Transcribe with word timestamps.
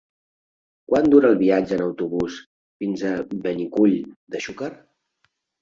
Quant 0.91 1.09
dura 1.13 1.29
el 1.33 1.37
viatge 1.41 1.75
en 1.77 1.83
autobús 1.89 2.39
fins 2.85 3.05
a 3.13 3.15
Benicull 3.47 3.97
de 4.37 4.43
Xúquer? 4.49 4.73